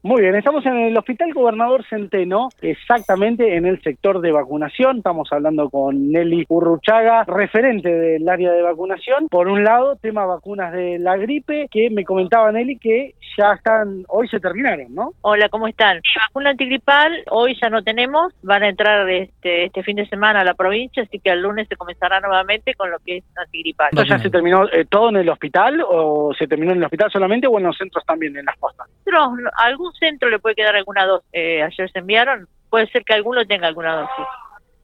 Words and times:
Muy 0.00 0.22
bien, 0.22 0.36
estamos 0.36 0.64
en 0.64 0.76
el 0.76 0.96
Hospital 0.96 1.34
Gobernador 1.34 1.84
Centeno, 1.90 2.50
exactamente 2.62 3.56
en 3.56 3.66
el 3.66 3.82
sector 3.82 4.20
de 4.20 4.30
vacunación. 4.30 4.98
Estamos 4.98 5.28
hablando 5.32 5.68
con 5.70 6.12
Nelly 6.12 6.46
Urruchaga, 6.48 7.24
referente 7.24 7.88
del 7.88 8.28
área 8.28 8.52
de 8.52 8.62
vacunación. 8.62 9.26
Por 9.28 9.48
un 9.48 9.64
lado, 9.64 9.96
tema 9.96 10.24
vacunas 10.24 10.72
de 10.72 11.00
la 11.00 11.16
gripe, 11.16 11.66
que 11.68 11.90
me 11.90 12.04
comentaba 12.04 12.52
Nelly 12.52 12.78
que 12.78 13.16
ya 13.36 13.54
están, 13.54 14.04
hoy 14.06 14.28
se 14.28 14.38
terminaron, 14.38 14.94
¿no? 14.94 15.14
Hola, 15.20 15.48
¿cómo 15.48 15.66
están? 15.66 16.00
Vacuna 16.28 16.50
antigripal, 16.50 17.24
hoy 17.30 17.58
ya 17.60 17.68
no 17.68 17.82
tenemos, 17.82 18.32
van 18.42 18.62
a 18.62 18.68
entrar 18.68 19.08
este, 19.10 19.64
este 19.64 19.82
fin 19.82 19.96
de 19.96 20.08
semana 20.08 20.42
a 20.42 20.44
la 20.44 20.54
provincia, 20.54 21.02
así 21.02 21.18
que 21.18 21.30
el 21.30 21.42
lunes 21.42 21.66
se 21.68 21.74
comenzará 21.74 22.20
nuevamente 22.20 22.74
con 22.74 22.88
lo 22.88 22.98
que 23.00 23.18
es 23.18 23.24
antigripal. 23.36 23.88
¿Esto 23.90 24.04
ya 24.04 24.18
se 24.20 24.30
terminó 24.30 24.68
eh, 24.68 24.84
todo 24.88 25.08
en 25.08 25.16
el 25.16 25.28
hospital 25.28 25.82
o 25.88 26.32
se 26.38 26.46
terminó 26.46 26.70
en 26.70 26.78
el 26.78 26.84
hospital 26.84 27.10
solamente 27.10 27.48
o 27.48 27.58
en 27.58 27.64
los 27.64 27.76
centros 27.76 28.04
también, 28.06 28.36
en 28.36 28.44
las 28.44 28.56
postas? 28.58 28.86
Algún 29.56 29.87
centro 29.92 30.28
le 30.30 30.38
puede 30.38 30.54
quedar 30.54 30.76
alguna 30.76 31.06
dosis. 31.06 31.28
Eh, 31.32 31.62
ayer 31.62 31.90
se 31.90 31.98
enviaron, 31.98 32.48
puede 32.70 32.86
ser 32.88 33.04
que 33.04 33.14
alguno 33.14 33.46
tenga 33.46 33.66
alguna 33.66 33.96
dosis, 33.96 34.26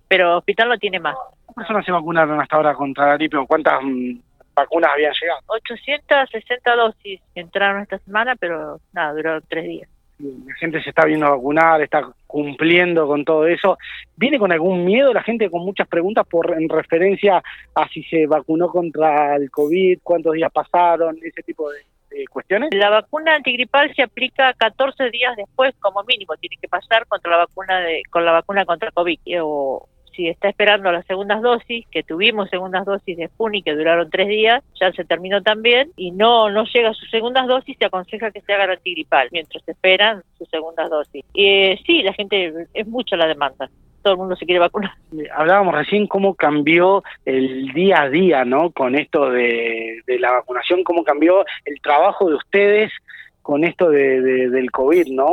pero 0.08 0.38
hospital 0.38 0.68
no 0.68 0.78
tiene 0.78 1.00
más. 1.00 1.16
¿Cuántas 1.46 1.54
personas 1.54 1.84
se 1.84 1.92
vacunaron 1.92 2.40
hasta 2.40 2.56
ahora 2.56 2.74
contra 2.74 3.06
la 3.06 3.14
gripe 3.14 3.36
o 3.36 3.46
cuántas 3.46 3.80
mm, 3.82 4.18
vacunas 4.54 4.90
habían 4.92 5.12
llegado? 5.20 5.40
860 5.46 6.76
dosis 6.76 7.20
entraron 7.34 7.82
esta 7.82 7.98
semana, 7.98 8.36
pero 8.36 8.80
nada, 8.92 9.12
duró 9.12 9.40
tres 9.42 9.64
días. 9.64 9.88
La 10.18 10.54
gente 10.54 10.80
se 10.82 10.90
está 10.90 11.04
viendo 11.06 11.28
vacunar, 11.28 11.82
está 11.82 12.09
cumpliendo 12.26 13.06
con 13.06 13.24
todo 13.24 13.46
eso. 13.46 13.76
¿Viene 14.16 14.38
con 14.38 14.52
algún 14.52 14.84
miedo 14.84 15.12
la 15.12 15.24
gente 15.24 15.50
con 15.50 15.64
muchas 15.64 15.88
preguntas 15.88 16.24
por 16.26 16.52
en 16.52 16.68
referencia 16.68 17.42
a 17.74 17.88
si 17.88 18.04
se 18.04 18.26
vacunó 18.26 18.68
contra 18.68 19.34
el 19.34 19.50
COVID, 19.50 19.98
cuántos 20.02 20.34
días 20.34 20.52
pasaron, 20.52 21.18
ese 21.20 21.42
tipo 21.42 21.68
de, 21.70 21.80
cuestiones? 22.30 22.70
La 22.73 22.91
vacuna 22.91 23.36
antigripal 23.36 23.95
se 23.95 24.02
aplica 24.02 24.52
14 24.54 25.10
días 25.10 25.36
después, 25.36 25.74
como 25.80 26.02
mínimo, 26.04 26.37
tiene 26.37 26.56
que 26.60 26.68
pasar 26.68 27.06
contra 27.06 27.30
la 27.30 27.38
vacuna 27.38 27.80
de, 27.80 28.02
con 28.10 28.24
la 28.24 28.32
vacuna 28.32 28.64
contra 28.64 28.90
COVID 28.90 29.18
o 29.43 29.88
si 30.15 30.29
está 30.29 30.48
esperando 30.48 30.92
las 30.92 31.07
segundas 31.07 31.42
dosis, 31.42 31.87
que 31.90 32.02
tuvimos 32.02 32.48
segundas 32.48 32.85
dosis 32.85 33.16
de 33.16 33.26
Sputnik 33.29 33.65
que 33.65 33.74
duraron 33.74 34.10
tres 34.10 34.29
días, 34.29 34.62
ya 34.80 34.92
se 34.92 35.04
terminó 35.04 35.42
también, 35.42 35.90
y 35.96 36.12
no, 36.12 36.51
no 36.51 36.65
llega 36.65 36.90
a 36.90 36.95
sus 36.95 37.10
segundas 37.10 37.46
dosis, 37.46 37.76
se 37.79 37.87
aconseja 37.87 38.30
que 38.30 38.40
se 38.40 38.52
haga 38.52 38.68
la 38.68 38.74
antigripal, 38.74 39.29
mientras 39.32 39.66
esperan 39.68 40.23
sus 40.38 40.48
segundas 40.48 40.88
dosis. 40.88 41.24
Eh, 41.35 41.79
sí, 41.85 42.02
la 42.02 42.12
gente, 42.12 42.68
es 42.73 42.87
mucha 42.87 43.16
la 43.16 43.26
demanda 43.26 43.68
todo 44.05 44.13
el 44.13 44.19
mundo 44.21 44.37
se 44.37 44.45
quiere 44.45 44.60
vacunar. 44.60 44.93
Hablábamos 45.35 45.74
recién 45.74 46.07
cómo 46.07 46.35
cambió 46.35 47.02
el 47.24 47.73
día 47.73 48.02
a 48.02 48.10
día, 48.10 48.45
¿no? 48.45 48.71
Con 48.71 48.95
esto 48.95 49.30
de, 49.30 50.02
la 50.07 50.30
vacunación, 50.30 50.85
cómo 50.85 51.02
cambió 51.02 51.45
el 51.65 51.80
trabajo 51.80 52.29
de 52.29 52.37
ustedes 52.37 52.93
con 53.43 53.65
esto 53.65 53.91
de, 53.91 54.21
del 54.21 54.71
COVID, 54.71 55.09
¿no? 55.09 55.29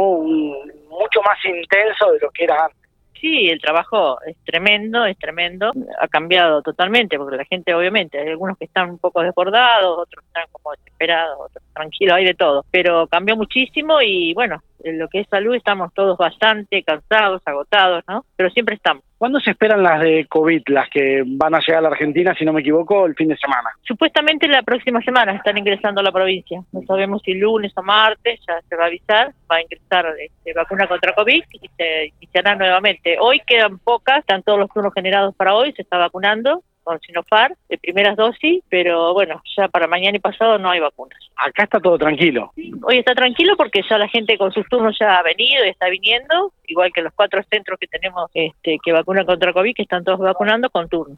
mucho 0.90 1.22
más 1.22 1.38
intenso 1.46 2.12
de 2.12 2.20
lo 2.20 2.30
que 2.32 2.44
era 2.44 2.66
antes. 2.66 2.82
Sí, 3.22 3.50
el 3.50 3.62
trabajo 3.62 4.20
es 4.26 4.36
tremendo, 4.44 5.06
es 5.06 5.18
tremendo. 5.18 5.72
Ha 6.00 6.08
cambiado 6.08 6.62
totalmente, 6.64 7.18
porque 7.18 7.38
la 7.38 7.46
gente, 7.46 7.74
obviamente, 7.74 8.20
hay 8.20 8.30
algunos 8.30 8.58
que 8.58 8.66
están 8.66 8.90
un 8.90 8.98
poco 8.98 9.22
desbordados, 9.22 10.00
otros 10.00 10.26
están 10.26 10.46
como 10.52 10.72
desesperados, 10.72 11.38
otros 11.40 11.64
tranquilos, 11.74 12.16
hay 12.16 12.26
de 12.26 12.34
todo. 12.34 12.66
Pero 12.72 13.06
cambió 13.08 13.38
muchísimo 13.38 14.02
y 14.02 14.34
bueno, 14.34 14.62
en 14.84 15.00
lo 15.00 15.08
que 15.08 15.22
es 15.22 15.28
salud 15.28 15.56
estamos 15.56 15.94
todos 15.94 16.18
bastante 16.18 16.84
cansados, 16.84 17.42
agotados, 17.46 18.04
¿no? 18.08 18.26
Pero 18.36 18.50
siempre 18.50 18.76
estamos. 18.76 19.04
¿Cuándo 19.18 19.40
se 19.40 19.52
esperan 19.52 19.84
las 19.84 20.02
de 20.02 20.26
COVID, 20.28 20.64
las 20.68 20.90
que 20.90 21.24
van 21.26 21.54
a 21.54 21.60
llegar 21.60 21.78
a 21.78 21.82
la 21.82 21.90
Argentina, 21.90 22.34
si 22.34 22.44
no 22.44 22.54
me 22.54 22.62
equivoco, 22.62 23.06
el 23.06 23.14
fin 23.14 23.28
de 23.28 23.38
semana? 23.38 23.70
Supuestamente 23.84 24.48
la 24.48 24.64
próxima 24.64 25.00
semana 25.02 25.34
están 25.34 25.60
ingresando 25.60 26.02
a 26.02 26.04
la 26.04 26.12
provincia. 26.12 26.60
No 26.72 26.82
sabemos 26.88 27.22
si 27.24 27.36
lunes 27.36 27.72
o 27.76 27.84
martes, 27.84 28.40
ya 28.48 28.60
se 28.68 28.76
va 28.76 28.86
a 28.86 28.88
avisar, 28.88 29.32
va 29.50 29.58
a 29.58 29.62
ingresar 29.62 30.08
este, 30.20 30.54
vacuna 30.54 30.88
contra 30.88 31.14
COVID 31.14 31.44
y 31.52 31.70
se 31.78 32.08
iniciará 32.18 32.56
nuevamente. 32.56 33.18
Hoy 33.20 33.42
quedan 33.46 33.78
pocas, 33.78 34.20
están 34.20 34.42
todos 34.42 34.58
los 34.58 34.70
turnos 34.72 34.94
generados 34.94 35.36
para 35.36 35.54
hoy, 35.54 35.72
se 35.74 35.84
está 35.84 35.98
vacunando 35.98 36.64
con 36.84 37.00
Sinopharm 37.02 37.56
de 37.70 37.78
primeras 37.78 38.16
dosis, 38.16 38.64
pero 38.70 39.14
bueno, 39.14 39.42
ya 39.56 39.68
para 39.68 39.88
mañana 39.88 40.18
y 40.18 40.20
pasado 40.20 40.58
no 40.58 40.70
hay 40.70 40.80
vacunas. 40.80 41.20
Acá 41.36 41.64
está 41.64 41.80
todo 41.80 41.98
tranquilo. 41.98 42.52
hoy 42.84 42.98
está 42.98 43.14
tranquilo 43.14 43.56
porque 43.58 43.82
ya 43.90 43.98
la 43.98 44.08
gente 44.08 44.38
con 44.38 44.52
sus 44.52 44.68
turnos 44.68 44.98
ya 45.00 45.18
ha 45.18 45.24
venido 45.24 45.66
y 45.66 45.70
está 45.70 45.90
viniendo, 45.90 46.54
igual 46.68 46.92
que 46.94 47.02
los 47.02 47.14
cuatro 47.14 47.42
centros 47.50 47.80
que 47.80 47.88
tenemos 47.88 48.30
este, 48.34 48.78
que 48.84 48.92
vacunan 48.92 49.26
contra 49.26 49.54
COVID, 49.54 49.74
que 49.74 49.84
están 49.84 50.04
todos 50.04 50.20
vacunando 50.20 50.70
con 50.70 50.90
turno. 50.90 51.18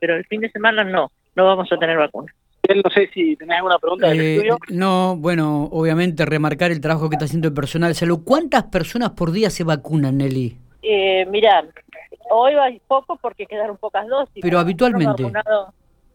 Pero 0.00 0.16
el 0.16 0.24
fin 0.26 0.40
de 0.40 0.50
semana 0.50 0.84
no, 0.84 1.10
no 1.36 1.44
vamos 1.44 1.70
a 1.70 1.76
tener 1.76 1.96
vacunas. 1.96 2.34
No 2.68 2.90
sé 2.90 3.08
si 3.14 3.34
tenés 3.36 3.56
alguna 3.56 3.78
pregunta 3.78 4.08
del 4.08 4.20
eh, 4.20 4.34
estudio. 4.34 4.58
No, 4.68 5.16
bueno, 5.16 5.64
obviamente 5.72 6.26
remarcar 6.26 6.70
el 6.70 6.82
trabajo 6.82 7.08
que 7.08 7.14
está 7.14 7.24
haciendo 7.24 7.48
el 7.48 7.54
personal 7.54 7.90
de 7.90 7.94
salud. 7.94 8.20
¿Cuántas 8.24 8.64
personas 8.64 9.10
por 9.10 9.32
día 9.32 9.48
se 9.48 9.64
vacunan, 9.64 10.18
Nelly? 10.18 10.58
Eh, 10.82 11.26
mirá, 11.30 11.64
Hoy 12.30 12.54
va 12.54 12.68
poco 12.86 13.16
porque 13.16 13.46
quedaron 13.46 13.76
pocas 13.76 14.06
dosis. 14.06 14.40
Pero 14.40 14.58
habitualmente. 14.58 15.30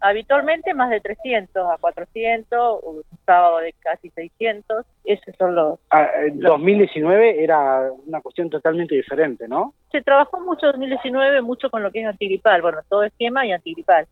Habitualmente 0.06 0.74
más 0.74 0.90
de 0.90 1.00
300 1.00 1.66
a 1.72 1.78
400, 1.80 2.84
un 2.84 3.04
sábado 3.26 3.60
de 3.60 3.74
casi 3.80 4.10
600, 4.10 4.86
esos 5.06 5.36
son 5.38 5.56
los... 5.56 5.80
Ah, 5.92 6.10
2019 6.34 7.42
era 7.42 7.90
una 8.06 8.20
cuestión 8.20 8.50
totalmente 8.50 8.96
diferente, 8.96 9.48
¿no? 9.48 9.74
Se 9.94 10.02
trabajó 10.02 10.42
mucho 10.42 10.66
en 10.66 10.74
2019, 10.74 11.42
mucho 11.42 11.70
con 11.70 11.84
lo 11.84 11.92
que 11.92 12.02
es 12.02 12.08
antigripal, 12.08 12.62
bueno, 12.62 12.80
todo 12.90 13.04
esquema 13.04 13.46
y 13.46 13.54
antigripal, 13.54 14.06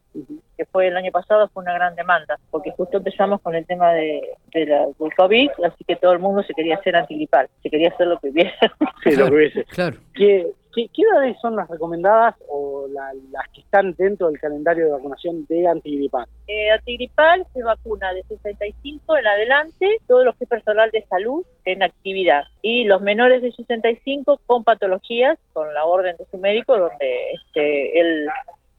que 0.55 0.65
fue 0.65 0.87
el 0.87 0.95
año 0.95 1.11
pasado, 1.11 1.49
fue 1.49 1.63
una 1.63 1.73
gran 1.73 1.93
demanda, 1.95 2.39
porque 2.51 2.71
justo 2.71 2.97
empezamos 2.97 3.41
con 3.41 3.53
el 3.55 3.65
tema 3.65 3.91
de, 3.91 4.21
la, 4.53 4.85
del 4.97 5.13
COVID, 5.17 5.49
así 5.65 5.83
que 5.83 5.97
todo 5.97 6.13
el 6.13 6.19
mundo 6.19 6.41
se 6.43 6.53
quería 6.53 6.75
hacer 6.75 6.95
antigripal, 6.95 7.49
se 7.61 7.69
quería 7.69 7.89
hacer 7.89 8.07
lo 8.07 8.17
que 8.19 8.29
hubiese. 8.29 8.71
Sí, 9.03 9.15
lo 9.17 9.25
que 9.25 9.33
hubiese. 9.33 9.65
Claro. 9.71 9.97
¿Qué, 10.13 10.47
¿Qué, 10.73 10.89
edades 11.01 11.37
son 11.41 11.55
las 11.55 11.69
recomendadas 11.69 12.35
o 12.47 12.60
las 12.93 13.47
que 13.53 13.61
están 13.61 13.93
dentro 13.95 14.27
del 14.27 14.39
calendario 14.39 14.85
de 14.85 14.91
vacunación 14.91 15.45
de 15.47 15.67
antigripal? 15.67 16.25
Eh, 16.47 16.71
antigripal 16.71 17.45
se 17.53 17.63
vacuna 17.63 18.13
de 18.13 18.23
65 18.23 19.17
en 19.17 19.27
adelante, 19.27 19.97
todo 20.07 20.23
lo 20.23 20.33
que 20.33 20.43
es 20.43 20.49
personal 20.49 20.91
de 20.91 21.05
salud 21.07 21.45
en 21.65 21.83
actividad. 21.83 22.43
Y 22.61 22.85
los 22.85 23.01
menores 23.01 23.41
de 23.41 23.51
65 23.51 24.39
con 24.45 24.63
patologías, 24.63 25.37
con 25.53 25.73
la 25.73 25.85
orden 25.85 26.15
de 26.17 26.25
su 26.29 26.37
médico, 26.37 26.77
donde 26.77 27.31
este, 27.33 27.99
él 27.99 28.27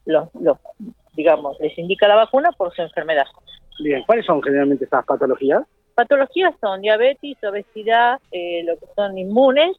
los, 0.05 0.29
digamos, 1.15 1.59
les 1.61 1.77
indica 1.79 2.09
la 2.09 2.17
vacuna 2.17 2.51
por 2.53 2.75
su 2.75 2.83
enfermedad. 2.83 3.27
Bien, 3.79 4.03
¿cuáles 4.05 4.27
son 4.27 4.43
generalmente 4.43 4.85
esas 4.85 5.05
patologías? 5.05 5.63
Patologías 5.95 6.55
son 6.61 6.81
diabetes, 6.81 7.37
obesidad, 7.45 8.21
eh, 8.31 8.63
lo 8.65 8.77
que 8.79 8.87
son 8.95 9.17
inmunes, 9.19 9.77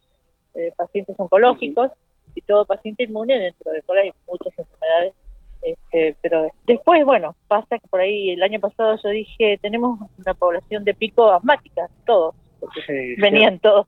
eh, 0.56 0.72
pacientes 0.76 1.16
oncológicos, 1.18 1.92
y 2.36 2.42
todo 2.42 2.66
paciente 2.66 3.04
inmune 3.04 3.40
dentro 3.40 3.72
de 3.72 3.82
por 3.84 3.98
ahí 3.98 4.12
muchas 4.28 4.58
enfermedades. 4.58 5.14
Este, 5.62 6.18
pero 6.22 6.50
después, 6.68 7.06
bueno, 7.06 7.36
pasa 7.48 7.80
que 7.80 7.88
por 7.88 8.02
ahí 8.02 8.32
el 8.32 8.44
año 8.44 8.60
pasado 8.60 8.98
yo 9.02 9.10
dije, 9.10 9.58
tenemos 9.62 9.98
una 10.18 10.34
población 10.34 10.84
de 10.84 10.94
pico 10.94 11.32
asmática, 11.32 11.88
todos, 12.06 12.36
porque 12.60 13.16
venían 13.18 13.60
todos 13.60 13.88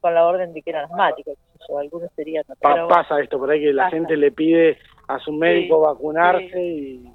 con 0.00 0.12
la 0.12 0.26
orden 0.26 0.52
de 0.52 0.60
que 0.60 0.70
eran 0.70 0.86
asmáticos, 0.86 1.38
o 1.68 1.78
algunos 1.78 2.10
serían... 2.16 2.44
pasa 2.60 3.20
esto, 3.20 3.38
por 3.38 3.50
ahí 3.50 3.60
que 3.60 3.72
la 3.72 3.90
gente 3.90 4.16
le 4.16 4.32
pide 4.32 4.76
a 5.06 5.18
su 5.20 5.32
médico 5.32 5.80
vacunarse 5.80 6.60
y, 6.60 7.14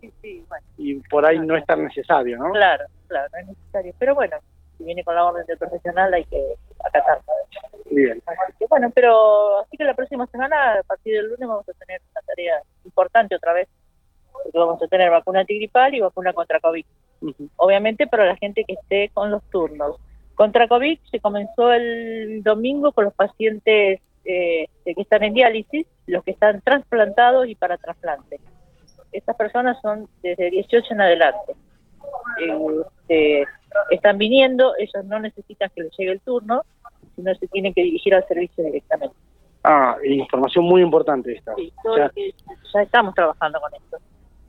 y 0.78 0.96
por 1.10 1.26
ahí 1.26 1.40
no 1.40 1.58
es 1.58 1.66
tan 1.66 1.84
necesario, 1.84 2.38
¿no? 2.38 2.52
Claro, 2.52 2.86
claro, 3.08 3.28
no 3.34 3.40
es 3.40 3.48
necesario. 3.48 3.94
Pero 4.00 4.16
bueno, 4.16 4.38
si 4.78 4.86
viene 4.86 5.04
con 5.04 5.16
la 5.16 5.26
orden 5.26 5.46
del 5.46 5.58
profesional 5.58 6.14
hay 6.14 6.24
que 6.26 6.56
acatarlo. 6.84 7.24
Bien. 7.92 8.22
bueno, 8.70 8.92
pero 8.94 9.60
así 9.60 9.78
que 9.78 9.84
la 9.84 9.96
próxima 9.96 10.28
semana, 10.28 10.80
a 10.80 10.84
partir 10.84 11.16
del 11.16 11.30
lunes, 11.30 11.48
vamos 11.48 11.68
a 11.68 11.74
tener 11.74 12.02
una 12.12 12.22
tarea 12.22 12.62
importante 12.86 13.36
otra 13.36 13.54
vez, 13.54 13.68
porque 14.32 14.58
vamos 14.58 14.82
a 14.82 14.88
tener 14.88 15.10
vacuna 15.10 15.42
antigripal 15.42 15.96
y 15.96 16.02
vacuna 16.02 16.34
contra 16.34 16.60
COVID. 16.60 16.86
Obviamente 17.58 18.08
para 18.08 18.26
la 18.26 18.36
gente 18.36 18.64
que 18.64 18.74
esté 18.74 19.10
con 19.10 19.32
los 19.32 19.44
turnos. 19.50 19.98
Contra 20.36 20.68
COVID 20.68 21.00
se 21.12 21.20
comenzó 21.20 21.74
el 21.74 22.42
domingo 22.44 22.94
con 22.94 23.06
los 23.06 23.14
pacientes 23.14 24.00
eh, 24.24 24.68
que 24.86 25.02
están 25.02 25.24
en 25.24 25.34
diálisis, 25.34 25.86
los 26.08 26.24
que 26.24 26.32
están 26.32 26.62
trasplantados 26.62 27.48
y 27.48 27.56
para 27.56 27.78
trasplante. 27.78 28.40
Estas 29.12 29.36
personas 29.36 29.82
son 29.82 30.08
desde 30.22 30.50
18 30.50 30.94
en 30.94 31.02
adelante. 31.02 31.56
Eh, 33.10 33.44
están 33.90 34.18
viniendo, 34.18 34.74
ellos 34.78 35.06
no 35.06 35.20
necesitan 35.20 35.70
que 35.76 35.84
les 35.84 35.98
llegue 35.98 36.12
el 36.12 36.22
turno, 36.22 36.64
no 37.22 37.34
se 37.36 37.48
tienen 37.48 37.74
que 37.74 37.84
dirigir 37.84 38.16
al 38.16 38.28
servicio 38.28 38.64
directamente. 38.64 39.16
Ah, 39.64 39.98
información 40.04 40.66
muy 40.66 40.82
importante 40.82 41.34
esta. 41.34 41.54
Sí, 41.56 41.72
ya. 41.98 42.82
estamos 42.82 43.14
trabajando 43.14 43.60
con 43.60 43.74
esto. 43.74 43.98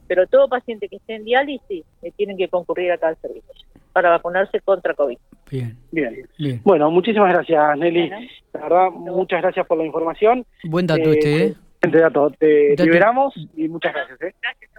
Pero 0.07 0.27
todo 0.27 0.49
paciente 0.49 0.89
que 0.89 0.97
esté 0.97 1.17
en 1.17 1.25
diálisis 1.25 1.85
eh, 2.03 2.13
tienen 2.17 2.37
que 2.37 2.49
concurrir 2.49 2.91
acá 2.93 3.09
al 3.09 3.17
servicio 3.19 3.67
para 3.93 4.11
vacunarse 4.11 4.61
contra 4.61 4.95
COVID. 4.95 5.19
Bien, 5.51 5.77
bien. 5.91 6.61
Bueno, 6.63 6.91
muchísimas 6.91 7.33
gracias, 7.33 7.79
Nelly. 7.79 8.09
La 8.53 8.61
verdad, 8.61 8.91
muchas 8.91 9.43
gracias 9.43 9.67
por 9.67 9.79
la 9.79 9.85
información. 9.85 10.47
Buen 10.65 10.87
dato 10.87 11.11
este, 11.11 11.47
¿eh? 11.47 11.57
Dato. 11.81 12.31
Te 12.39 12.77
liberamos 12.79 13.35
y 13.57 13.69
muchas 13.69 13.93
gracias. 13.95 14.21
¿eh? 14.23 14.35
Gracias. 14.41 14.71